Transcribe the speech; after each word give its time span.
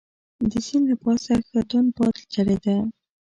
د 0.49 0.51
سیند 0.65 0.85
له 0.89 0.95
پاسه 1.03 1.33
ښه 1.47 1.61
توند 1.69 1.89
باد 1.97 2.15
چلیده. 2.33 2.77